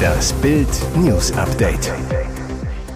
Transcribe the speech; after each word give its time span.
Das 0.00 0.32
Bild 0.34 0.68
News 0.96 1.32
Update. 1.32 1.92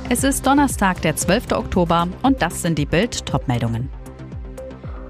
Es 0.08 0.24
ist 0.24 0.46
Donnerstag, 0.46 1.02
der 1.02 1.16
12. 1.16 1.52
Oktober 1.52 2.08
und 2.22 2.40
das 2.42 2.62
sind 2.62 2.78
die 2.78 2.86
Bild 2.86 3.26
Topmeldungen. 3.26 3.90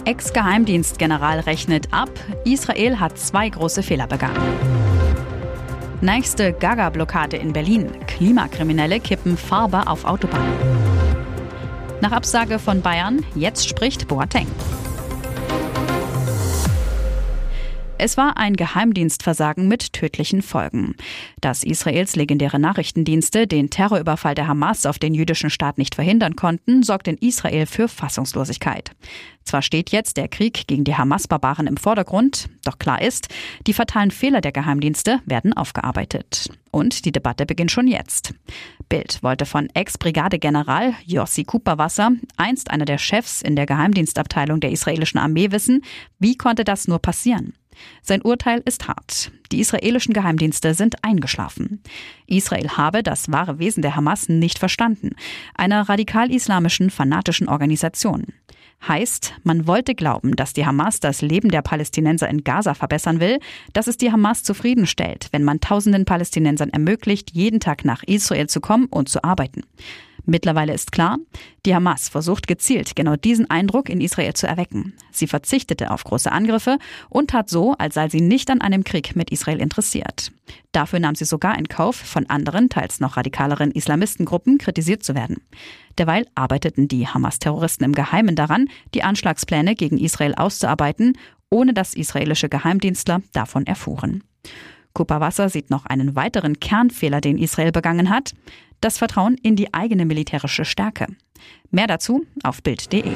Ex-Geheimdienstgeneral 0.04 1.40
rechnet 1.40 1.88
ab, 1.92 2.10
Israel 2.44 3.00
hat 3.00 3.18
zwei 3.18 3.48
große 3.48 3.82
Fehler 3.82 4.06
begangen. 4.06 4.40
Nächste 6.00 6.52
Gaga-Blockade 6.52 7.36
in 7.36 7.52
Berlin. 7.52 7.90
Klimakriminelle 8.06 9.00
kippen 9.00 9.36
Farbe 9.36 9.86
auf 9.86 10.04
Autobahn. 10.04 10.52
Nach 12.00 12.12
Absage 12.12 12.58
von 12.58 12.82
Bayern, 12.82 13.24
jetzt 13.34 13.66
spricht 13.66 14.06
Boateng. 14.08 14.46
Es 17.96 18.16
war 18.16 18.36
ein 18.36 18.56
Geheimdienstversagen 18.56 19.68
mit 19.68 19.92
tödlichen 19.92 20.42
Folgen. 20.42 20.96
Dass 21.40 21.62
Israels 21.62 22.16
legendäre 22.16 22.58
Nachrichtendienste 22.58 23.46
den 23.46 23.70
Terrorüberfall 23.70 24.34
der 24.34 24.48
Hamas 24.48 24.84
auf 24.84 24.98
den 24.98 25.14
jüdischen 25.14 25.48
Staat 25.48 25.78
nicht 25.78 25.94
verhindern 25.94 26.34
konnten, 26.34 26.82
sorgt 26.82 27.06
in 27.06 27.16
Israel 27.18 27.66
für 27.66 27.86
Fassungslosigkeit. 27.86 28.90
Zwar 29.44 29.62
steht 29.62 29.90
jetzt 29.90 30.16
der 30.16 30.26
Krieg 30.26 30.66
gegen 30.66 30.84
die 30.84 30.96
Hamas-Barbaren 30.96 31.68
im 31.68 31.76
Vordergrund, 31.76 32.48
doch 32.64 32.78
klar 32.78 33.00
ist, 33.00 33.28
die 33.66 33.74
fatalen 33.74 34.10
Fehler 34.10 34.40
der 34.40 34.52
Geheimdienste 34.52 35.20
werden 35.24 35.52
aufgearbeitet. 35.52 36.50
Und 36.72 37.04
die 37.04 37.12
Debatte 37.12 37.46
beginnt 37.46 37.70
schon 37.70 37.86
jetzt. 37.86 38.34
Bild 38.88 39.22
wollte 39.22 39.46
von 39.46 39.68
Ex-Brigadegeneral 39.72 40.94
Yossi 41.04 41.44
Kupperwasser, 41.44 42.10
einst 42.36 42.70
einer 42.70 42.86
der 42.86 42.98
Chefs 42.98 43.40
in 43.40 43.54
der 43.54 43.66
Geheimdienstabteilung 43.66 44.58
der 44.58 44.72
israelischen 44.72 45.20
Armee, 45.20 45.52
wissen, 45.52 45.82
wie 46.18 46.36
konnte 46.36 46.64
das 46.64 46.88
nur 46.88 46.98
passieren? 46.98 47.54
Sein 48.02 48.22
Urteil 48.22 48.62
ist 48.64 48.88
hart. 48.88 49.32
Die 49.52 49.60
israelischen 49.60 50.14
Geheimdienste 50.14 50.74
sind 50.74 51.04
eingeschlafen. 51.04 51.82
Israel 52.26 52.70
habe 52.70 53.02
das 53.02 53.30
wahre 53.30 53.58
Wesen 53.58 53.82
der 53.82 53.96
Hamas 53.96 54.28
nicht 54.28 54.58
verstanden, 54.58 55.10
einer 55.54 55.88
radikal-islamischen 55.88 56.90
fanatischen 56.90 57.48
Organisation. 57.48 58.26
Heißt, 58.86 59.32
man 59.44 59.66
wollte 59.66 59.94
glauben, 59.94 60.36
dass 60.36 60.52
die 60.52 60.66
Hamas 60.66 61.00
das 61.00 61.22
Leben 61.22 61.48
der 61.48 61.62
Palästinenser 61.62 62.28
in 62.28 62.44
Gaza 62.44 62.74
verbessern 62.74 63.18
will, 63.18 63.38
dass 63.72 63.86
es 63.86 63.96
die 63.96 64.12
Hamas 64.12 64.42
zufriedenstellt, 64.42 65.28
wenn 65.32 65.42
man 65.42 65.60
tausenden 65.60 66.04
Palästinensern 66.04 66.68
ermöglicht, 66.68 67.30
jeden 67.30 67.60
Tag 67.60 67.84
nach 67.84 68.02
Israel 68.02 68.46
zu 68.48 68.60
kommen 68.60 68.86
und 68.86 69.08
zu 69.08 69.24
arbeiten. 69.24 69.62
Mittlerweile 70.26 70.72
ist 70.72 70.92
klar, 70.92 71.18
die 71.66 71.74
Hamas 71.74 72.08
versucht 72.08 72.46
gezielt 72.46 72.96
genau 72.96 73.16
diesen 73.16 73.50
Eindruck 73.50 73.88
in 73.88 74.00
Israel 74.00 74.32
zu 74.34 74.46
erwecken. 74.46 74.94
Sie 75.10 75.26
verzichtete 75.26 75.90
auf 75.90 76.04
große 76.04 76.32
Angriffe 76.32 76.78
und 77.10 77.30
tat 77.30 77.50
so, 77.50 77.74
als 77.78 77.94
sei 77.94 78.08
sie 78.08 78.20
nicht 78.20 78.50
an 78.50 78.62
einem 78.62 78.84
Krieg 78.84 79.16
mit 79.16 79.30
Israel 79.30 79.60
interessiert. 79.60 80.32
Dafür 80.72 80.98
nahm 80.98 81.14
sie 81.14 81.24
sogar 81.24 81.58
in 81.58 81.68
Kauf, 81.68 81.96
von 81.96 82.28
anderen, 82.28 82.68
teils 82.68 83.00
noch 83.00 83.16
radikaleren 83.16 83.70
Islamistengruppen 83.70 84.58
kritisiert 84.58 85.02
zu 85.02 85.14
werden. 85.14 85.42
Derweil 85.98 86.26
arbeiteten 86.34 86.88
die 86.88 87.06
Hamas-Terroristen 87.06 87.84
im 87.84 87.92
Geheimen 87.92 88.34
daran, 88.34 88.68
die 88.94 89.02
Anschlagspläne 89.02 89.74
gegen 89.74 89.98
Israel 89.98 90.34
auszuarbeiten, 90.34 91.18
ohne 91.50 91.74
dass 91.74 91.94
israelische 91.94 92.48
Geheimdienstler 92.48 93.22
davon 93.32 93.66
erfuhren. 93.66 94.24
Kupperwasser 94.94 95.48
sieht 95.48 95.70
noch 95.70 95.86
einen 95.86 96.16
weiteren 96.16 96.60
Kernfehler, 96.60 97.20
den 97.20 97.36
Israel 97.36 97.72
begangen 97.72 98.10
hat 98.10 98.32
das 98.84 98.98
Vertrauen 98.98 99.36
in 99.42 99.56
die 99.56 99.72
eigene 99.72 100.04
militärische 100.04 100.64
Stärke. 100.64 101.06
Mehr 101.70 101.86
dazu 101.86 102.24
auf 102.42 102.62
Bild.de. 102.62 103.12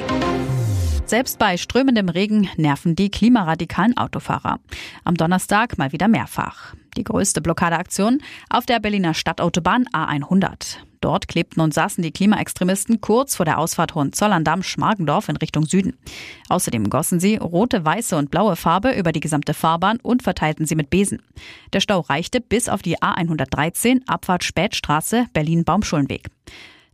Selbst 1.05 1.39
bei 1.39 1.57
strömendem 1.57 2.09
Regen 2.09 2.49
nerven 2.57 2.95
die 2.95 3.09
klimaradikalen 3.09 3.97
Autofahrer. 3.97 4.59
Am 5.03 5.15
Donnerstag 5.15 5.77
mal 5.77 5.91
wieder 5.91 6.07
mehrfach. 6.07 6.75
Die 6.97 7.03
größte 7.03 7.41
Blockadeaktion 7.41 8.21
auf 8.49 8.65
der 8.65 8.79
Berliner 8.79 9.13
Stadtautobahn 9.13 9.85
A100. 9.93 10.77
Dort 11.01 11.29
klebten 11.29 11.61
und 11.61 11.73
saßen 11.73 12.03
die 12.03 12.11
Klimaextremisten 12.11 12.99
kurz 12.99 13.35
vor 13.35 13.45
der 13.45 13.57
Ausfahrt 13.57 13.95
Hohenzollern-Damm-Schmargendorf 13.95 15.29
in 15.29 15.37
Richtung 15.37 15.65
Süden. 15.65 15.97
Außerdem 16.49 16.89
gossen 16.89 17.19
sie 17.19 17.37
rote, 17.37 17.85
weiße 17.85 18.17
und 18.17 18.31
blaue 18.31 18.55
Farbe 18.55 18.91
über 18.91 19.11
die 19.11 19.21
gesamte 19.21 19.53
Fahrbahn 19.53 19.99
und 20.01 20.23
verteilten 20.23 20.65
sie 20.65 20.75
mit 20.75 20.89
Besen. 20.89 21.21
Der 21.71 21.79
Stau 21.79 22.01
reichte 22.01 22.41
bis 22.41 22.67
auf 22.67 22.81
die 22.81 22.97
A113 22.97 24.01
Abfahrt 24.07 24.43
Spätstraße 24.43 25.27
Berlin-Baumschulenweg. 25.33 26.27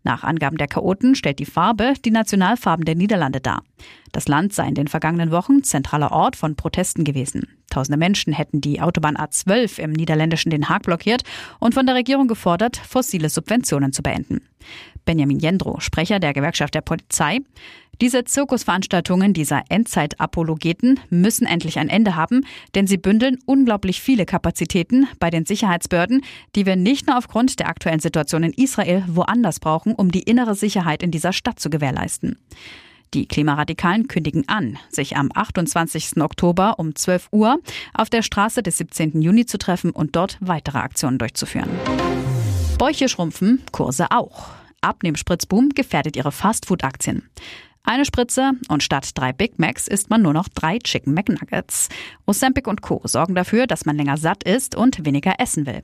Nach 0.06 0.24
Angaben 0.24 0.58
der 0.58 0.68
Chaoten 0.68 1.16
stellt 1.16 1.40
die 1.40 1.46
Farbe 1.46 1.96
die 2.06 2.12
Nationalfarben 2.12 2.86
der 2.86 2.94
Niederlande 2.94 3.42
dar. 3.42 3.64
Das 4.12 4.28
Land 4.28 4.54
sei 4.54 4.68
in 4.68 4.76
den 4.76 4.88
vergangenen 4.88 5.32
Wochen 5.32 5.64
zentraler 5.64 6.12
Ort 6.12 6.36
von 6.36 6.56
Protesten 6.56 7.04
gewesen. 7.04 7.48
Tausende 7.72 7.98
Menschen 7.98 8.32
hätten 8.32 8.62
die 8.62 8.80
Autobahn 8.82 9.18
A12 9.18 9.80
im 9.80 9.92
niederländischen 9.92 10.52
Den 10.52 10.70
Haag 10.70 10.84
blockiert 10.84 11.24
und 11.60 11.74
von 11.74 11.88
der 11.88 11.96
Regierung 11.96 12.28
gefordert, 12.28 12.78
fossile 12.78 13.30
Subventionen 13.30 13.94
zu 13.94 14.04
beenden. 14.04 14.42
Benjamin 15.06 15.40
Jendro, 15.40 15.80
Sprecher 15.80 16.20
der 16.20 16.34
Gewerkschaft 16.34 16.76
der 16.76 16.82
Polizei. 16.82 17.40
Diese 18.02 18.26
Zirkusveranstaltungen 18.26 19.34
dieser 19.34 19.64
Endzeit-Apologeten 19.70 21.00
müssen 21.10 21.46
endlich 21.46 21.80
ein 21.80 21.88
Ende 21.88 22.16
haben, 22.16 22.46
denn 22.74 22.88
sie 22.88 22.98
bündeln 22.98 23.38
unglaublich 23.46 24.02
viele 24.02 24.26
Kapazitäten 24.26 25.08
bei 25.20 25.30
den 25.30 25.46
Sicherheitsbehörden, 25.46 26.24
die 26.56 26.66
wir 26.66 26.76
nicht 26.76 27.08
nur 27.08 27.18
aufgrund 27.18 27.60
der 27.60 27.70
aktuellen 27.70 28.02
Situation 28.02 28.44
in 28.44 28.54
Israel 28.54 29.04
woanders 29.08 29.60
brauchen, 29.60 29.94
um 29.94 30.12
die 30.12 30.24
innere 30.24 30.56
Sicherheit 30.56 31.04
in 31.04 31.12
dieser 31.12 31.32
Stadt 31.32 31.60
zu 31.60 31.70
gewährleisten. 31.70 32.38
Die 33.14 33.28
Klimaradikalen 33.28 34.10
kündigen 34.10 34.50
an, 34.50 34.78
sich 34.90 35.16
am 35.16 35.30
28. 35.34 36.18
Oktober 36.22 36.80
um 36.80 36.96
12 36.96 37.30
Uhr 37.32 37.60
auf 37.94 38.10
der 38.10 38.24
Straße 38.24 38.62
des 38.62 38.78
17. 38.78 39.22
Juni 39.22 39.46
zu 39.46 39.58
treffen 39.58 39.92
und 39.92 40.18
dort 40.18 40.38
weitere 40.42 40.80
Aktionen 40.80 41.18
durchzuführen. 41.18 41.70
Bäuche 42.78 43.08
schrumpfen, 43.08 43.62
Kurse 43.72 44.12
auch. 44.12 44.48
Abnehmspritzboom 44.82 45.70
gefährdet 45.70 46.18
ihre 46.18 46.34
Fastfood-Aktien. 46.34 47.30
Eine 47.88 48.04
Spritze 48.04 48.54
und 48.68 48.82
statt 48.82 49.12
drei 49.14 49.32
Big 49.32 49.60
Macs 49.60 49.88
isst 49.88 50.10
man 50.10 50.24
nur 50.24 50.34
noch 50.34 50.50
drei 50.50 50.80
Chicken 50.80 51.14
McNuggets. 51.14 51.90
Ozempic 52.26 52.68
und 52.68 52.82
Co. 52.82 53.00
sorgen 53.04 53.36
dafür, 53.36 53.68
dass 53.68 53.86
man 53.86 53.96
länger 53.96 54.18
satt 54.18 54.44
ist 54.44 54.76
und 54.76 55.06
weniger 55.06 55.36
essen 55.40 55.68
will. 55.68 55.84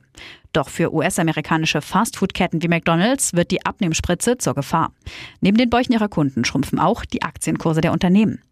Doch 0.52 0.68
für 0.68 0.92
US-amerikanische 0.92 1.80
Fastfood-Ketten 1.80 2.60
wie 2.60 2.68
McDonald's 2.68 3.34
wird 3.34 3.52
die 3.52 3.64
Abnehmspritze 3.64 4.36
zur 4.36 4.54
Gefahr. 4.54 4.92
Neben 5.40 5.56
den 5.56 5.70
Bäuchen 5.70 5.92
ihrer 5.92 6.08
Kunden 6.08 6.44
schrumpfen 6.44 6.80
auch 6.80 7.04
die 7.04 7.22
Aktienkurse 7.22 7.80
der 7.80 7.92
Unternehmen. 7.92 8.42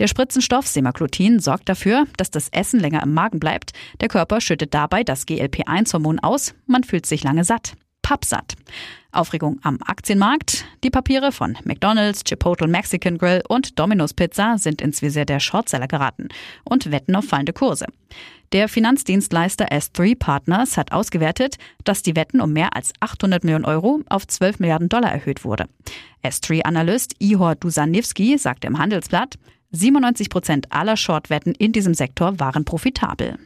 Der 0.00 0.08
Spritzenstoff 0.08 0.66
Semaglutinin 0.66 1.38
sorgt 1.38 1.68
dafür, 1.68 2.06
dass 2.16 2.32
das 2.32 2.48
Essen 2.48 2.80
länger 2.80 3.04
im 3.04 3.14
Magen 3.14 3.38
bleibt. 3.38 3.72
Der 4.00 4.08
Körper 4.08 4.40
schüttet 4.40 4.74
dabei 4.74 5.04
das 5.04 5.26
GLP-1-Hormon 5.26 6.18
aus. 6.18 6.54
Man 6.66 6.82
fühlt 6.82 7.06
sich 7.06 7.22
lange 7.22 7.44
satt 7.44 7.76
pappsatt. 8.06 8.54
Aufregung 9.10 9.58
am 9.64 9.80
Aktienmarkt. 9.84 10.64
Die 10.84 10.90
Papiere 10.90 11.32
von 11.32 11.58
McDonald's, 11.64 12.22
Chipotle 12.22 12.68
Mexican 12.68 13.18
Grill 13.18 13.42
und 13.48 13.80
Domino's 13.80 14.14
Pizza 14.14 14.58
sind 14.58 14.80
ins 14.80 15.02
Visier 15.02 15.24
der 15.24 15.40
Shortseller 15.40 15.88
geraten 15.88 16.28
und 16.62 16.92
wetten 16.92 17.16
auf 17.16 17.24
fallende 17.24 17.52
Kurse. 17.52 17.86
Der 18.52 18.68
Finanzdienstleister 18.68 19.72
S3 19.72 20.16
Partners 20.16 20.76
hat 20.76 20.92
ausgewertet, 20.92 21.56
dass 21.82 22.02
die 22.04 22.14
Wetten 22.14 22.40
um 22.40 22.52
mehr 22.52 22.76
als 22.76 22.92
800 23.00 23.42
Millionen 23.42 23.64
Euro 23.64 24.02
auf 24.08 24.24
12 24.24 24.60
Milliarden 24.60 24.88
Dollar 24.88 25.10
erhöht 25.10 25.44
wurde. 25.44 25.66
S3-Analyst 26.22 27.16
Ihor 27.18 27.56
Dusanewski 27.56 28.38
sagte 28.38 28.68
im 28.68 28.78
Handelsblatt, 28.78 29.34
97 29.72 30.30
Prozent 30.30 30.70
aller 30.70 30.96
Shortwetten 30.96 31.56
in 31.56 31.72
diesem 31.72 31.94
Sektor 31.94 32.38
waren 32.38 32.64
profitabel. 32.64 33.36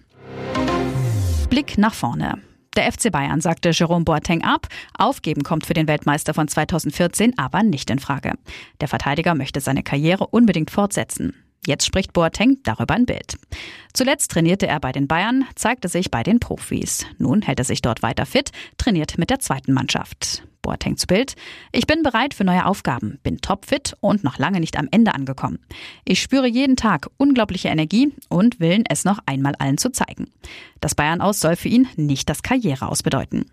Blick 1.49 1.79
nach 1.79 1.95
vorne. 1.95 2.43
Der 2.77 2.91
FC 2.91 3.11
Bayern 3.11 3.41
sagte 3.41 3.71
Jerome 3.71 4.05
Boateng 4.05 4.45
ab. 4.45 4.69
Aufgeben 4.97 5.43
kommt 5.43 5.67
für 5.67 5.75
den 5.75 5.89
Weltmeister 5.89 6.35
von 6.35 6.47
2014 6.47 7.37
aber 7.37 7.65
nicht 7.65 7.91
in 7.91 7.99
Frage. 7.99 8.35
Der 8.81 8.87
Verteidiger 8.87 9.35
möchte 9.35 9.61
seine 9.61 9.83
Karriere 9.83 10.29
unbedingt 10.29 10.71
fortsetzen. 10.71 11.35
Jetzt 11.67 11.85
spricht 11.85 12.13
Boateng 12.13 12.59
darüber 12.63 12.95
ein 12.95 13.07
Bild. 13.07 13.37
Zuletzt 13.93 14.31
trainierte 14.31 14.67
er 14.67 14.81
bei 14.81 14.93
den 14.93 15.09
Bayern, 15.09 15.45
zeigte 15.55 15.89
sich 15.89 16.11
bei 16.11 16.23
den 16.23 16.41
Profis. 16.41 17.07
Nun 17.19 17.43
hält 17.43 17.59
er 17.59 17.65
sich 17.65 17.83
dort 17.83 18.03
weiter 18.03 18.27
fit, 18.27 18.51
trainiert 18.79 19.19
mit 19.19 19.31
der 19.31 19.41
zweiten 19.41 19.73
Mannschaft. 19.73 20.45
Boateng 20.63 20.97
zu 20.97 21.07
Bild. 21.07 21.37
Ich 21.73 21.87
bin 21.87 22.03
bereit 22.03 22.35
für 22.35 22.45
neue 22.45 22.67
Aufgaben, 22.67 23.19
bin 23.23 23.41
topfit 23.41 23.97
und 24.01 24.25
noch 24.25 24.39
lange 24.39 24.61
nicht 24.61 24.79
am 24.79 24.89
Ende 24.91 25.15
angekommen. 25.15 25.59
Ich 26.05 26.21
spüre 26.21 26.47
jeden 26.47 26.77
Tag 26.77 27.09
unglaubliche 27.17 27.69
Energie 27.69 28.13
und 28.29 28.61
Willen, 28.61 28.85
es 28.89 29.05
noch 29.05 29.19
einmal 29.27 29.55
allen 29.59 29.79
zu 29.79 29.91
zeigen. 29.91 30.31
Das 30.81 30.95
Bayern 30.95 31.21
aus 31.21 31.41
soll 31.41 31.57
für 31.57 31.69
ihn 31.69 31.89
nicht 31.97 32.29
das 32.29 32.43
Karriere 32.43 32.89
aus 32.89 33.03
bedeuten. 33.03 33.47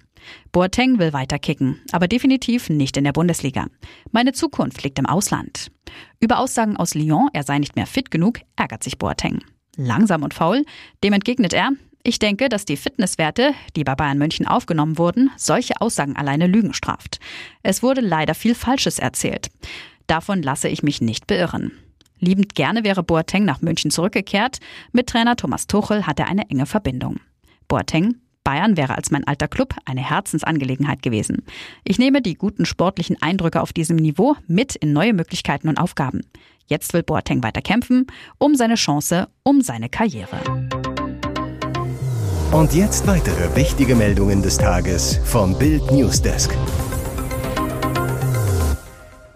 Boateng 0.52 1.00
will 1.00 1.14
weiter 1.14 1.40
kicken, 1.40 1.80
aber 1.92 2.08
definitiv 2.08 2.70
nicht 2.70 2.98
in 2.98 3.06
der 3.06 3.14
Bundesliga. 3.14 3.68
Meine 4.12 4.34
Zukunft 4.34 4.84
liegt 4.84 5.00
im 5.00 5.06
Ausland. 5.06 5.72
Über 6.20 6.40
Aussagen 6.40 6.76
aus 6.76 6.96
Lyon, 6.96 7.30
er 7.34 7.44
sei 7.44 7.60
nicht 7.60 7.76
mehr 7.76 7.88
fit 7.88 8.12
genug, 8.12 8.40
ärgert 8.58 8.84
sich 8.84 8.98
Boateng. 8.98 9.42
Langsam 9.78 10.24
und 10.24 10.34
faul, 10.34 10.66
dem 11.04 11.14
entgegnet 11.14 11.54
er, 11.54 11.72
ich 12.04 12.20
denke, 12.20 12.50
dass 12.50 12.66
die 12.66 12.78
Fitnesswerte, 12.78 13.54
die 13.76 13.84
bei 13.84 13.94
Bayern 13.94 14.18
München 14.18 14.48
aufgenommen 14.48 14.98
wurden, 14.98 15.30
solche 15.36 15.82
Aussagen 15.82 16.16
alleine 16.16 16.48
Lügen 16.48 16.74
straft. 16.74 17.20
Es 17.64 17.84
wurde 17.84 18.02
leider 18.02 18.34
viel 18.34 18.56
Falsches 18.56 18.98
erzählt. 18.98 19.50
Davon 20.08 20.42
lasse 20.42 20.70
ich 20.70 20.84
mich 20.84 21.02
nicht 21.02 21.28
beirren. 21.28 21.74
Liebend 22.20 22.56
gerne 22.56 22.84
wäre 22.84 23.04
Boateng 23.04 23.46
nach 23.46 23.62
München 23.62 23.92
zurückgekehrt. 23.92 24.60
Mit 24.94 25.08
Trainer 25.08 25.36
Thomas 25.36 25.68
Tuchel 25.68 26.08
hat 26.08 26.20
er 26.20 26.28
eine 26.28 26.50
enge 26.50 26.66
Verbindung. 26.66 27.20
Boateng, 27.68 28.16
Bayern 28.48 28.78
wäre 28.78 28.96
als 28.96 29.12
mein 29.12 29.28
alter 29.28 29.50
Club 29.50 29.76
eine 29.84 30.10
Herzensangelegenheit 30.10 31.02
gewesen. 31.02 31.44
Ich 31.84 32.00
nehme 32.00 32.22
die 32.22 32.36
guten 32.36 32.66
sportlichen 32.66 33.22
Eindrücke 33.22 33.62
auf 33.62 33.74
diesem 33.74 33.98
Niveau 33.98 34.38
mit 34.48 34.78
in 34.78 34.94
neue 34.94 35.12
Möglichkeiten 35.12 35.68
und 35.68 35.78
Aufgaben. 35.78 36.22
Jetzt 36.68 36.94
will 36.94 37.04
Boateng 37.04 37.44
weiter 37.44 37.62
kämpfen, 37.62 38.08
um 38.40 38.56
seine 38.56 38.76
Chance, 38.76 39.30
um 39.44 39.62
seine 39.62 39.90
Karriere. 39.90 40.40
Und 42.52 42.74
jetzt 42.74 43.08
weitere 43.08 43.56
wichtige 43.56 43.96
Meldungen 43.96 44.42
des 44.42 44.58
Tages 44.58 45.20
vom 45.24 45.58
Bild 45.58 45.92
Newsdesk. 45.92 46.52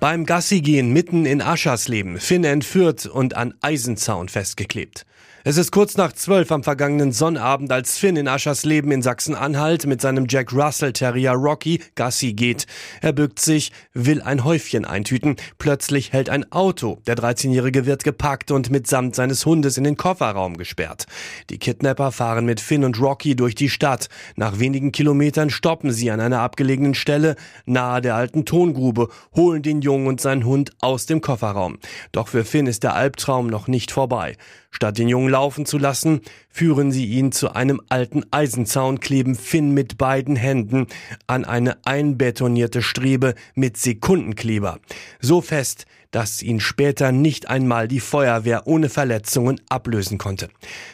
Beim 0.01 0.25
Gassigehen 0.25 0.91
mitten 0.91 1.25
in 1.25 1.41
Aschersleben, 1.41 2.19
Finn 2.19 2.43
entführt 2.43 3.05
und 3.05 3.37
an 3.37 3.53
Eisenzaun 3.61 4.29
festgeklebt. 4.29 5.05
Es 5.43 5.57
ist 5.57 5.71
kurz 5.71 5.97
nach 5.97 6.13
zwölf 6.13 6.51
am 6.51 6.61
vergangenen 6.61 7.11
Sonnabend, 7.11 7.71
als 7.71 7.97
Finn 7.97 8.15
in 8.15 8.27
Aschersleben 8.27 8.91
in 8.91 9.01
Sachsen-Anhalt 9.01 9.87
mit 9.87 9.99
seinem 9.99 10.27
Jack 10.29 10.53
Russell 10.53 10.93
Terrier 10.93 11.31
Rocky 11.31 11.81
Gassi 11.95 12.33
geht. 12.33 12.67
Er 13.01 13.11
bückt 13.11 13.39
sich, 13.39 13.71
will 13.95 14.21
ein 14.21 14.43
Häufchen 14.43 14.85
eintüten. 14.85 15.37
Plötzlich 15.57 16.13
hält 16.13 16.29
ein 16.29 16.51
Auto. 16.51 16.99
Der 17.07 17.15
13-Jährige 17.15 17.87
wird 17.87 18.03
gepackt 18.03 18.51
und 18.51 18.69
mitsamt 18.69 19.15
seines 19.15 19.43
Hundes 19.43 19.79
in 19.79 19.83
den 19.83 19.97
Kofferraum 19.97 20.57
gesperrt. 20.57 21.07
Die 21.49 21.57
Kidnapper 21.57 22.11
fahren 22.11 22.45
mit 22.45 22.59
Finn 22.59 22.83
und 22.83 23.01
Rocky 23.01 23.35
durch 23.35 23.55
die 23.55 23.69
Stadt. 23.69 24.09
Nach 24.35 24.59
wenigen 24.59 24.91
Kilometern 24.91 25.49
stoppen 25.49 25.91
sie 25.91 26.11
an 26.11 26.19
einer 26.19 26.41
abgelegenen 26.41 26.93
Stelle 26.93 27.35
nahe 27.65 28.01
der 28.01 28.13
alten 28.13 28.45
Tongrube, 28.45 29.09
holen 29.35 29.63
den 29.63 29.81
Jungen 29.81 30.05
und 30.05 30.21
seinen 30.21 30.45
Hund 30.45 30.69
aus 30.81 31.07
dem 31.07 31.19
Kofferraum. 31.19 31.79
Doch 32.11 32.27
für 32.27 32.45
Finn 32.45 32.67
ist 32.67 32.83
der 32.83 32.93
Albtraum 32.93 33.47
noch 33.47 33.67
nicht 33.67 33.89
vorbei. 33.89 34.37
Statt 34.71 34.97
den 34.97 35.09
Jungen 35.09 35.29
laufen 35.29 35.65
zu 35.65 35.77
lassen, 35.77 36.21
führen 36.49 36.91
sie 36.91 37.05
ihn 37.05 37.31
zu 37.31 37.53
einem 37.53 37.81
alten 37.89 38.23
Eisenzaun, 38.31 38.99
kleben 38.99 39.35
Finn 39.35 39.71
mit 39.71 39.97
beiden 39.97 40.35
Händen 40.35 40.87
an 41.27 41.45
eine 41.45 41.85
einbetonierte 41.85 42.81
Strebe 42.81 43.35
mit 43.53 43.77
Sekundenkleber. 43.77 44.79
So 45.19 45.41
fest, 45.41 45.85
dass 46.11 46.41
ihn 46.41 46.59
später 46.59 47.11
nicht 47.11 47.49
einmal 47.49 47.87
die 47.87 47.99
Feuerwehr 47.99 48.65
ohne 48.65 48.89
Verletzungen 48.89 49.59
ablösen 49.69 50.17
konnte. 50.17 50.49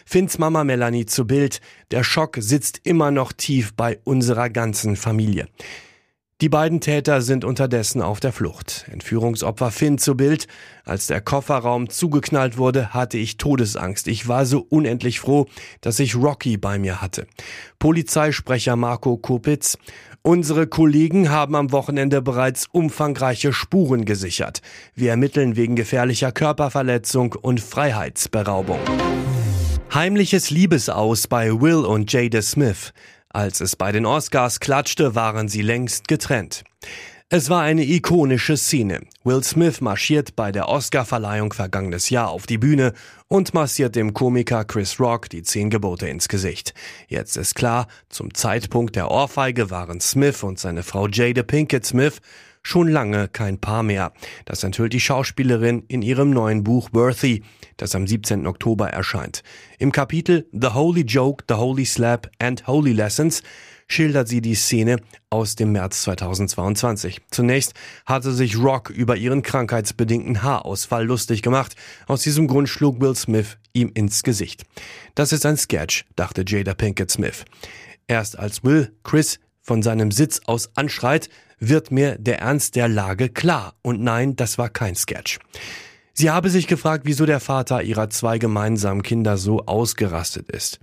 Finns 0.06 0.38
Mama 0.38 0.64
Melanie 0.64 1.06
zu 1.06 1.26
Bild, 1.26 1.62
der 1.92 2.04
Schock 2.04 2.38
sitzt 2.40 2.82
immer 2.84 3.12
noch 3.12 3.32
tief 3.32 3.74
bei 3.74 4.00
unserer 4.04 4.50
ganzen 4.50 4.96
Familie. 4.96 5.48
Die 6.40 6.50
beiden 6.50 6.82
Täter 6.82 7.24
sind 7.24 7.44
unterdessen 7.44 8.00
auf 8.04 8.20
der 8.20 8.32
Flucht. 8.32 8.86
Entführungsopfer 8.92 9.72
Finn 9.72 9.98
zu 9.98 10.16
Bild. 10.16 10.46
Als 10.86 11.08
der 11.08 11.20
Kofferraum 11.20 11.90
zugeknallt 11.90 12.60
wurde, 12.60 12.94
hatte 12.94 13.18
ich 13.18 13.38
Todesangst. 13.38 14.08
Ich 14.08 14.28
war 14.28 14.46
so 14.46 14.64
unendlich 14.70 15.20
froh, 15.20 15.48
dass 15.82 16.00
ich 16.00 16.16
Rocky 16.16 16.58
bei 16.58 16.78
mir 16.78 17.02
hatte. 17.02 17.26
Polizeisprecher 17.80 18.76
Marco 18.76 19.18
Kopitz. 19.18 19.80
Unsere 20.22 20.68
Kollegen 20.68 21.32
haben 21.32 21.56
am 21.56 21.72
Wochenende 21.72 22.22
bereits 22.22 22.68
umfangreiche 22.72 23.52
Spuren 23.52 24.06
gesichert. 24.06 24.62
Wir 24.94 25.10
ermitteln 25.10 25.56
wegen 25.56 25.76
gefährlicher 25.76 26.32
Körperverletzung 26.32 27.34
und 27.34 27.62
Freiheitsberaubung. 27.62 28.80
Heimliches 29.92 30.52
Liebesaus 30.52 31.28
bei 31.28 31.50
Will 31.50 31.84
und 31.84 32.14
Jada 32.14 32.44
Smith. 32.44 32.94
Als 33.38 33.62
es 33.62 33.76
bei 33.76 33.92
den 33.92 34.08
Oscars 34.08 34.60
klatschte, 34.60 35.14
waren 35.14 35.48
sie 35.48 35.62
längst 35.62 36.08
getrennt. 36.08 36.64
Es 37.30 37.52
war 37.52 37.62
eine 37.62 37.84
ikonische 37.84 38.58
Szene. 38.58 39.02
Will 39.24 39.44
Smith 39.44 39.80
marschiert 39.80 40.36
bei 40.36 40.52
der 40.52 40.68
Oscarverleihung 40.68 41.54
vergangenes 41.54 42.10
Jahr 42.10 42.30
auf 42.30 42.48
die 42.48 42.58
Bühne 42.58 42.94
und 43.28 43.54
massiert 43.54 43.96
dem 43.96 44.16
Komiker 44.16 44.66
Chris 44.66 45.00
Rock 45.00 45.30
die 45.30 45.44
zehn 45.44 45.70
Gebote 45.70 46.08
ins 46.08 46.30
Gesicht. 46.30 46.74
Jetzt 47.10 47.38
ist 47.38 47.54
klar, 47.54 47.88
zum 48.10 48.34
Zeitpunkt 48.34 48.96
der 48.96 49.12
Ohrfeige 49.12 49.70
waren 49.70 50.02
Smith 50.02 50.42
und 50.42 50.58
seine 50.58 50.82
Frau 50.82 51.08
Jada 51.08 51.44
Pinkett 51.44 51.86
Smith 51.86 52.22
schon 52.68 52.90
lange 52.90 53.30
kein 53.30 53.60
Paar 53.60 53.82
mehr. 53.82 54.12
Das 54.46 54.64
enthüllt 54.64 54.94
die 54.94 55.00
Schauspielerin 55.00 55.84
in 55.88 56.02
ihrem 56.02 56.32
neuen 56.32 56.64
Buch 56.64 56.90
Worthy, 56.92 57.44
das 57.78 57.96
am 57.96 58.06
17. 58.06 58.46
Oktober 58.46 58.90
erscheint. 58.90 59.42
Im 59.80 59.92
Kapitel 59.92 60.48
The 60.52 60.74
Holy 60.74 61.02
Joke, 61.02 61.46
The 61.48 61.56
Holy 61.56 61.86
Slap 61.86 62.30
and 62.40 62.68
Holy 62.68 62.92
Lessons 62.92 63.42
schildert 63.88 64.28
sie 64.28 64.42
die 64.42 64.56
Szene 64.56 64.98
aus 65.30 65.56
dem 65.56 65.72
März 65.72 66.02
2022. 66.02 67.22
Zunächst 67.32 67.74
hatte 68.06 68.34
sich 68.34 68.58
Rock 68.58 68.90
über 68.90 69.16
ihren 69.16 69.44
krankheitsbedingten 69.44 70.44
Haarausfall 70.44 71.06
lustig 71.06 71.42
gemacht. 71.42 71.78
Aus 72.06 72.24
diesem 72.24 72.48
Grund 72.48 72.68
schlug 72.68 73.00
Will 73.00 73.16
Smith 73.16 73.58
ihm 73.72 73.92
ins 73.94 74.24
Gesicht. 74.24 74.66
Das 75.16 75.32
ist 75.32 75.46
ein 75.46 75.56
Sketch, 75.56 76.04
dachte 76.18 76.44
Jada 76.46 76.74
Pinkett 76.74 77.12
Smith. 77.12 77.46
Erst 78.08 78.38
als 78.38 78.66
Will 78.66 78.92
Chris 79.04 79.40
von 79.62 79.84
seinem 79.84 80.12
Sitz 80.12 80.42
aus 80.46 80.70
anschreit, 80.76 81.30
wird 81.60 81.92
mir 81.92 82.18
der 82.18 82.40
Ernst 82.40 82.76
der 82.76 82.88
Lage 82.88 83.30
klar. 83.30 83.74
Und 83.82 84.02
nein, 84.02 84.36
das 84.36 84.58
war 84.58 84.70
kein 84.70 84.96
Sketch. 84.96 85.40
Sie 86.14 86.32
habe 86.32 86.50
sich 86.50 86.68
gefragt, 86.68 87.04
wieso 87.06 87.26
der 87.26 87.40
Vater 87.40 87.84
ihrer 87.84 88.10
zwei 88.10 88.40
gemeinsamen 88.40 89.04
Kinder 89.04 89.38
so 89.38 89.66
ausgerastet 89.66 90.50
ist. 90.50 90.80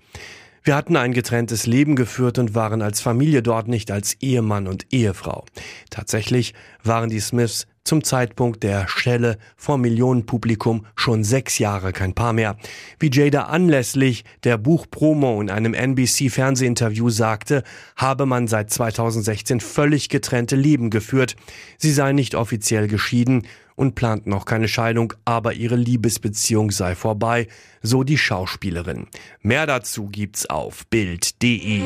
Wir 0.62 0.76
hatten 0.76 0.96
ein 0.96 1.12
getrenntes 1.12 1.66
Leben 1.66 1.94
geführt 1.94 2.38
und 2.38 2.54
waren 2.54 2.80
als 2.80 3.00
Familie 3.00 3.42
dort 3.42 3.68
nicht 3.68 3.90
als 3.90 4.14
Ehemann 4.20 4.66
und 4.66 4.86
Ehefrau. 4.92 5.44
Tatsächlich 5.90 6.54
waren 6.82 7.10
die 7.10 7.20
Smiths 7.20 7.66
zum 7.84 8.02
Zeitpunkt 8.02 8.62
der 8.62 8.88
Stelle 8.88 9.38
vor 9.56 9.76
Millionenpublikum 9.76 10.86
schon 10.96 11.22
sechs 11.22 11.58
Jahre 11.58 11.92
kein 11.92 12.14
Paar 12.14 12.32
mehr. 12.32 12.56
Wie 12.98 13.10
Jada 13.12 13.44
anlässlich 13.44 14.24
der 14.42 14.56
Buchpromo 14.56 15.40
in 15.40 15.50
einem 15.50 15.74
NBC-Fernsehinterview 15.74 17.10
sagte, 17.10 17.62
habe 17.96 18.24
man 18.24 18.48
seit 18.48 18.70
2016 18.70 19.60
völlig 19.60 20.08
getrennte 20.08 20.56
Leben 20.56 20.88
geführt. 20.88 21.36
Sie 21.76 21.92
sei 21.92 22.12
nicht 22.12 22.34
offiziell 22.34 22.88
geschieden 22.88 23.46
und 23.76 23.94
plant 23.94 24.26
noch 24.26 24.46
keine 24.46 24.68
Scheidung, 24.68 25.12
aber 25.24 25.52
ihre 25.52 25.76
Liebesbeziehung 25.76 26.70
sei 26.70 26.94
vorbei, 26.94 27.48
so 27.82 28.02
die 28.02 28.18
Schauspielerin. 28.18 29.08
Mehr 29.42 29.66
dazu 29.66 30.08
gibt's 30.08 30.46
auf 30.46 30.86
Bild.de. 30.86 31.82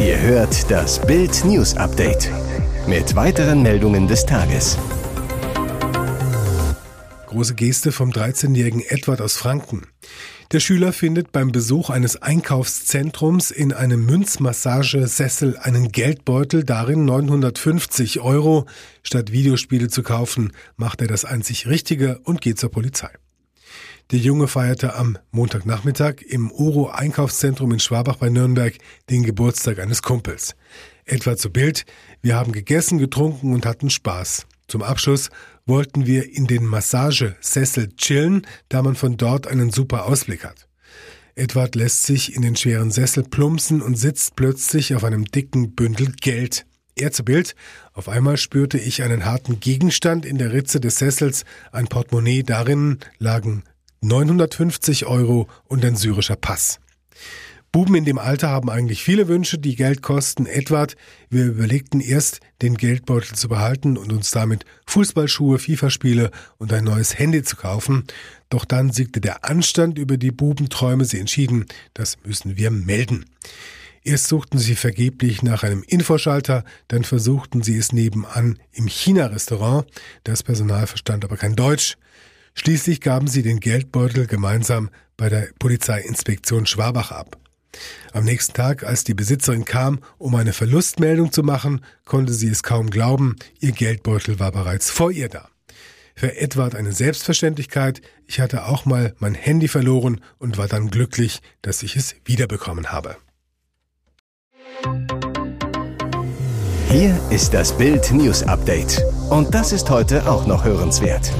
Ihr 0.00 0.20
hört 0.20 0.70
das 0.70 1.00
Bild 1.00 1.44
News 1.44 1.76
Update 1.76 2.30
mit 2.88 3.14
weiteren 3.14 3.62
Meldungen 3.62 4.08
des 4.08 4.24
Tages. 4.24 4.78
Große 7.26 7.54
Geste 7.54 7.92
vom 7.92 8.10
13-jährigen 8.10 8.80
Edward 8.80 9.20
aus 9.20 9.36
Franken. 9.36 9.86
Der 10.52 10.60
Schüler 10.60 10.94
findet 10.94 11.30
beim 11.30 11.52
Besuch 11.52 11.90
eines 11.90 12.22
Einkaufszentrums 12.22 13.50
in 13.50 13.74
einem 13.74 14.06
Münzmassagesessel 14.06 15.58
einen 15.58 15.92
Geldbeutel, 15.92 16.64
darin 16.64 17.04
950 17.04 18.20
Euro. 18.20 18.64
Statt 19.02 19.32
Videospiele 19.32 19.88
zu 19.88 20.02
kaufen, 20.02 20.52
macht 20.76 21.02
er 21.02 21.08
das 21.08 21.26
einzig 21.26 21.66
Richtige 21.66 22.20
und 22.24 22.40
geht 22.40 22.58
zur 22.58 22.70
Polizei. 22.70 23.10
Der 24.10 24.18
Junge 24.18 24.48
feierte 24.48 24.94
am 24.94 25.18
Montagnachmittag 25.32 26.22
im 26.26 26.50
Oro 26.50 26.88
Einkaufszentrum 26.88 27.72
in 27.72 27.80
Schwabach 27.80 28.16
bei 28.16 28.30
Nürnberg 28.30 28.72
den 29.10 29.22
Geburtstag 29.24 29.78
eines 29.78 30.00
Kumpels. 30.00 30.56
Etwa 31.08 31.36
zu 31.36 31.50
Bild, 31.50 31.86
wir 32.20 32.36
haben 32.36 32.52
gegessen, 32.52 32.98
getrunken 32.98 33.54
und 33.54 33.64
hatten 33.64 33.88
Spaß. 33.88 34.46
Zum 34.68 34.82
Abschluss 34.82 35.30
wollten 35.64 36.06
wir 36.06 36.30
in 36.30 36.46
den 36.46 36.64
Massagesessel 36.64 37.88
chillen, 37.96 38.46
da 38.68 38.82
man 38.82 38.94
von 38.94 39.16
dort 39.16 39.46
einen 39.46 39.70
super 39.70 40.06
Ausblick 40.06 40.44
hat. 40.44 40.68
Edward 41.34 41.74
lässt 41.76 42.02
sich 42.02 42.34
in 42.34 42.42
den 42.42 42.56
schweren 42.56 42.90
Sessel 42.90 43.22
plumpsen 43.22 43.80
und 43.80 43.96
sitzt 43.96 44.36
plötzlich 44.36 44.94
auf 44.94 45.04
einem 45.04 45.24
dicken 45.24 45.74
Bündel 45.74 46.12
Geld. 46.20 46.66
Er 46.94 47.12
zu 47.12 47.24
Bild. 47.24 47.54
Auf 47.92 48.08
einmal 48.08 48.36
spürte 48.36 48.76
ich 48.76 49.02
einen 49.02 49.24
harten 49.24 49.60
Gegenstand 49.60 50.26
in 50.26 50.36
der 50.36 50.52
Ritze 50.52 50.80
des 50.80 50.96
Sessels, 50.96 51.44
ein 51.72 51.86
Portemonnaie, 51.86 52.42
darin 52.42 52.98
lagen 53.18 53.62
950 54.00 55.06
Euro 55.06 55.48
und 55.64 55.84
ein 55.84 55.96
syrischer 55.96 56.36
Pass. 56.36 56.80
Buben 57.70 57.94
in 57.94 58.06
dem 58.06 58.18
Alter 58.18 58.48
haben 58.48 58.70
eigentlich 58.70 59.02
viele 59.02 59.28
Wünsche, 59.28 59.58
die 59.58 59.76
Geld 59.76 60.00
kosten. 60.00 60.46
Edward, 60.46 60.96
wir 61.28 61.44
überlegten 61.44 62.00
erst, 62.00 62.40
den 62.62 62.76
Geldbeutel 62.76 63.36
zu 63.36 63.48
behalten 63.48 63.98
und 63.98 64.10
uns 64.10 64.30
damit 64.30 64.64
Fußballschuhe, 64.86 65.58
FIFA-Spiele 65.58 66.30
und 66.56 66.72
ein 66.72 66.84
neues 66.84 67.18
Handy 67.18 67.42
zu 67.42 67.56
kaufen. 67.56 68.04
Doch 68.48 68.64
dann 68.64 68.90
siegte 68.90 69.20
der 69.20 69.44
Anstand 69.44 69.98
über 69.98 70.16
die 70.16 70.30
Bubenträume. 70.30 71.04
Sie 71.04 71.18
entschieden, 71.18 71.66
das 71.92 72.16
müssen 72.24 72.56
wir 72.56 72.70
melden. 72.70 73.26
Erst 74.02 74.28
suchten 74.28 74.58
sie 74.58 74.74
vergeblich 74.74 75.42
nach 75.42 75.62
einem 75.62 75.82
Infoschalter, 75.86 76.64
dann 76.88 77.04
versuchten 77.04 77.62
sie 77.62 77.76
es 77.76 77.92
nebenan 77.92 78.58
im 78.72 78.86
China-Restaurant. 78.86 79.86
Das 80.24 80.42
Personal 80.42 80.86
verstand 80.86 81.24
aber 81.24 81.36
kein 81.36 81.54
Deutsch. 81.56 81.98
Schließlich 82.54 83.02
gaben 83.02 83.28
sie 83.28 83.42
den 83.42 83.60
Geldbeutel 83.60 84.26
gemeinsam 84.26 84.88
bei 85.18 85.28
der 85.28 85.50
Polizeiinspektion 85.58 86.64
Schwabach 86.64 87.12
ab. 87.12 87.36
Am 88.12 88.24
nächsten 88.24 88.54
Tag, 88.54 88.84
als 88.84 89.04
die 89.04 89.14
Besitzerin 89.14 89.64
kam, 89.64 90.00
um 90.18 90.34
eine 90.34 90.52
Verlustmeldung 90.52 91.32
zu 91.32 91.42
machen, 91.42 91.84
konnte 92.04 92.32
sie 92.32 92.48
es 92.48 92.62
kaum 92.62 92.90
glauben, 92.90 93.36
ihr 93.60 93.72
Geldbeutel 93.72 94.38
war 94.38 94.52
bereits 94.52 94.90
vor 94.90 95.10
ihr 95.10 95.28
da. 95.28 95.48
Für 96.14 96.36
Edward 96.36 96.74
eine 96.74 96.92
Selbstverständlichkeit, 96.92 98.02
ich 98.26 98.40
hatte 98.40 98.66
auch 98.66 98.84
mal 98.84 99.14
mein 99.18 99.34
Handy 99.34 99.68
verloren 99.68 100.20
und 100.38 100.58
war 100.58 100.66
dann 100.66 100.90
glücklich, 100.90 101.40
dass 101.62 101.82
ich 101.82 101.94
es 101.94 102.16
wiederbekommen 102.24 102.90
habe. 102.90 103.16
Hier 106.90 107.20
ist 107.30 107.52
das 107.54 107.76
Bild 107.76 108.10
News 108.10 108.42
Update. 108.42 109.00
Und 109.30 109.54
das 109.54 109.72
ist 109.72 109.90
heute 109.90 110.26
auch 110.28 110.46
noch 110.46 110.64
hörenswert. 110.64 111.30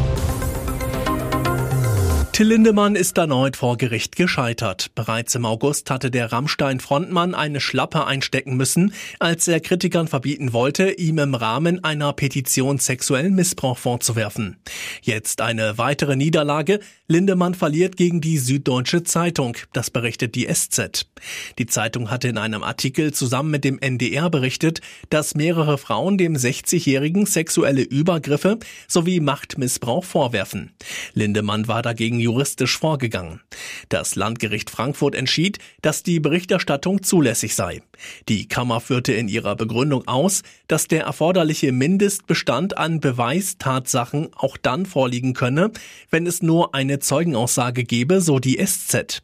Till 2.38 2.47
Lindemann 2.47 2.95
ist 2.95 3.18
erneut 3.18 3.57
vor 3.57 3.76
Gericht 3.76 4.14
gescheitert. 4.14 4.92
Bereits 4.95 5.35
im 5.35 5.45
August 5.45 5.90
hatte 5.90 6.09
der 6.09 6.30
Rammstein-Frontmann 6.30 7.35
eine 7.35 7.59
Schlappe 7.61 8.07
einstecken 8.07 8.57
müssen, 8.57 8.95
als 9.18 9.49
er 9.49 9.59
Kritikern 9.59 10.07
verbieten 10.07 10.52
wollte, 10.52 10.92
ihm 10.92 11.18
im 11.18 11.35
Rahmen 11.35 11.83
einer 11.83 12.12
Petition 12.12 12.78
sexuellen 12.78 13.35
Missbrauch 13.35 13.76
vorzuwerfen. 13.76 14.57
Jetzt 15.02 15.40
eine 15.40 15.78
weitere 15.78 16.14
Niederlage. 16.14 16.78
Lindemann 17.09 17.54
verliert 17.54 17.97
gegen 17.97 18.21
die 18.21 18.38
Süddeutsche 18.38 19.02
Zeitung. 19.02 19.57
Das 19.73 19.90
berichtet 19.90 20.37
die 20.37 20.47
SZ. 20.47 21.09
Die 21.59 21.66
Zeitung 21.66 22.09
hatte 22.09 22.28
in 22.28 22.38
einem 22.38 22.62
Artikel 22.62 23.12
zusammen 23.12 23.50
mit 23.50 23.64
dem 23.64 23.80
NDR 23.80 24.30
berichtet, 24.30 24.80
dass 25.11 25.35
mehrere 25.35 25.76
Frauen 25.76 26.18
dem 26.18 26.37
60-Jährigen 26.37 27.26
sexuelle 27.26 27.83
Übergriffe 27.83 28.61
sowie 28.87 29.18
Machtmissbrauch 29.18 30.04
vorwerfen. 30.04 30.71
Lindemann 31.14 31.66
war 31.66 31.83
dagegen 31.83 32.21
juristisch 32.29 32.77
vorgegangen. 32.79 33.41
Das 33.88 34.16
Landgericht 34.16 34.71
Frankfurt 34.71 35.14
entschied, 35.14 35.59
dass 35.83 36.02
die 36.02 36.21
Berichterstattung 36.21 37.02
zulässig 37.02 37.54
sei. 37.54 37.83
Die 38.28 38.47
Kammer 38.47 38.80
führte 38.80 39.12
in 39.12 39.28
ihrer 39.28 39.57
Begründung 39.57 40.07
aus, 40.07 40.42
dass 40.66 40.88
der 40.88 41.04
erforderliche 41.04 41.73
Mindestbestand 41.73 42.76
an 42.76 43.00
Beweistatsachen 43.00 44.28
auch 44.37 44.57
dann 44.57 44.87
vorliegen 44.87 45.33
könne, 45.33 45.71
wenn 46.11 46.26
es 46.26 46.42
nur 46.42 46.75
eine 46.75 46.99
Zeugenaussage 46.99 47.85
gebe, 47.85 48.21
so 48.21 48.38
die 48.38 48.64
SZ. 48.64 49.23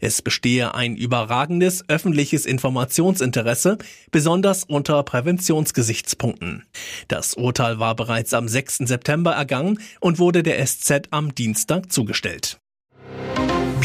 Es 0.00 0.22
bestehe 0.22 0.74
ein 0.74 0.96
überragendes 0.96 1.88
öffentliches 1.88 2.46
Informationsinteresse, 2.46 3.78
besonders 4.10 4.64
unter 4.64 5.02
Präventionsgesichtspunkten. 5.02 6.64
Das 7.08 7.34
Urteil 7.34 7.78
war 7.78 7.94
bereits 7.96 8.32
am 8.32 8.48
6. 8.48 8.78
September 8.78 9.32
ergangen 9.32 9.80
und 10.00 10.18
wurde 10.18 10.42
der 10.42 10.64
SZ 10.64 11.08
am 11.10 11.34
Dienstag 11.34 11.92
zugestellt. 11.92 12.58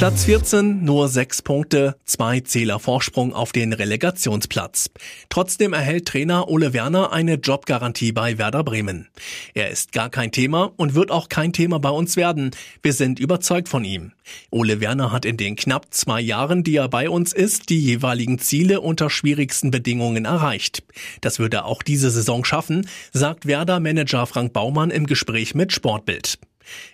Platz 0.02 0.24
14, 0.24 0.84
nur 0.84 1.10
sechs 1.10 1.44
Punkte, 1.44 1.96
zwei 2.06 2.40
Zähler 2.40 2.80
Vorsprung 2.80 3.34
auf 3.34 3.52
den 3.52 3.72
Relegationsplatz. 3.72 4.90
Trotzdem 5.30 5.74
erhält 5.74 6.08
Trainer 6.08 6.50
Ole 6.50 6.74
Werner 6.74 7.12
eine 7.12 7.36
Jobgarantie 7.36 8.12
bei 8.12 8.40
Werder 8.40 8.64
Bremen. 8.64 9.10
Er 9.54 9.70
ist 9.70 9.92
gar 9.92 10.10
kein 10.10 10.32
Thema 10.32 10.74
und 10.76 10.96
wird 10.96 11.12
auch 11.12 11.30
kein 11.30 11.54
Thema 11.54 11.78
bei 11.78 11.92
uns 11.92 12.18
werden. 12.18 12.50
Wir 12.82 12.94
sind 12.94 13.20
überzeugt 13.20 13.70
von 13.70 13.86
ihm. 13.86 14.14
Ole 14.50 14.82
Werner 14.82 15.12
hat 15.12 15.24
in 15.24 15.38
den 15.38 15.56
knapp 15.56 15.94
zwei 15.94 16.20
Jahren, 16.20 16.64
die 16.64 16.78
er 16.78 16.90
bei 16.90 17.08
uns 17.08 17.32
ist, 17.32 17.70
die 17.70 17.80
jeweiligen 17.80 18.40
Ziele 18.40 18.82
unter 18.82 19.12
schwierigsten 19.12 19.70
Bedingungen 19.70 20.26
erreicht. 20.26 20.82
Das 21.22 21.38
würde 21.38 21.58
er 21.58 21.66
auch 21.66 21.84
diese 21.84 22.10
Saison 22.10 22.44
schaffen, 22.44 22.88
sagt 23.14 23.46
Werder-Manager 23.46 24.26
Frank 24.26 24.52
Baumann 24.52 24.90
im 24.90 25.06
Gespräch 25.06 25.54
mit 25.54 25.72
Sportbild. 25.72 26.40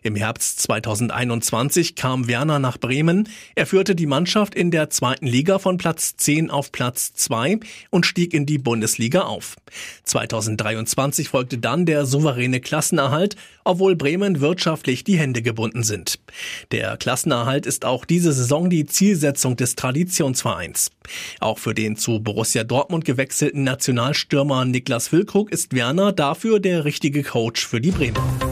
Im 0.03 0.15
Herbst 0.15 0.61
2021 0.61 1.95
kam 1.95 2.27
Werner 2.27 2.59
nach 2.59 2.77
Bremen. 2.77 3.29
Er 3.55 3.65
führte 3.65 3.95
die 3.95 4.05
Mannschaft 4.05 4.55
in 4.55 4.71
der 4.71 4.89
zweiten 4.89 5.27
Liga 5.27 5.59
von 5.59 5.77
Platz 5.77 6.15
10 6.17 6.49
auf 6.49 6.71
Platz 6.71 7.13
2 7.13 7.59
und 7.89 8.05
stieg 8.05 8.33
in 8.33 8.45
die 8.45 8.57
Bundesliga 8.57 9.21
auf. 9.21 9.55
2023 10.03 11.29
folgte 11.29 11.57
dann 11.57 11.85
der 11.85 12.05
souveräne 12.05 12.61
Klassenerhalt, 12.61 13.35
obwohl 13.63 13.95
Bremen 13.95 14.39
wirtschaftlich 14.39 15.03
die 15.03 15.17
Hände 15.17 15.41
gebunden 15.41 15.83
sind. 15.83 16.19
Der 16.71 16.97
Klassenerhalt 16.97 17.65
ist 17.65 17.85
auch 17.85 18.05
diese 18.05 18.31
Saison 18.33 18.69
die 18.69 18.85
Zielsetzung 18.85 19.55
des 19.55 19.75
Traditionsvereins. 19.75 20.91
Auch 21.39 21.59
für 21.59 21.73
den 21.73 21.95
zu 21.97 22.19
Borussia 22.19 22.63
Dortmund 22.63 23.05
gewechselten 23.05 23.63
Nationalstürmer 23.63 24.65
Niklas 24.65 25.07
Füllkrug 25.09 25.51
ist 25.51 25.73
Werner 25.73 26.11
dafür 26.11 26.59
der 26.59 26.85
richtige 26.85 27.23
Coach 27.23 27.65
für 27.65 27.81
die 27.81 27.91
Bremer. 27.91 28.46